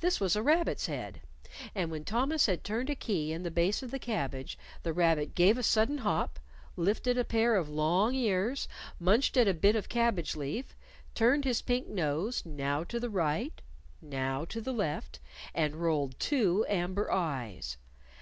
[0.00, 1.22] This was a rabbit's head.
[1.74, 5.34] And when Thomas had turned a key in the base of the cabbage, the rabbit
[5.34, 6.38] gave a sudden hop,
[6.76, 8.68] lifted a pair of long ears,
[9.00, 10.76] munched at a bit of cabbage leaf,
[11.14, 13.62] turned his pink nose, now to the right,
[14.02, 15.18] now to the left,
[15.54, 17.78] and rolled two amber eyes.